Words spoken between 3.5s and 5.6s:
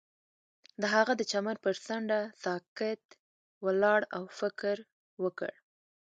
ولاړ او فکر وکړ.